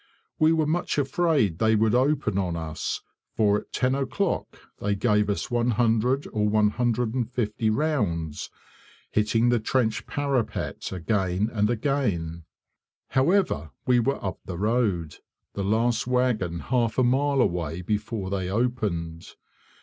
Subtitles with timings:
[0.39, 3.01] We were much afraid they would open on us,
[3.35, 8.49] for at 10 o'clock they gave us 100 or 150 rounds,
[9.11, 12.45] hitting the trench parapet again and again.
[13.09, 15.17] However, we were up the road,
[15.53, 19.35] the last wagon half a mile away before they opened.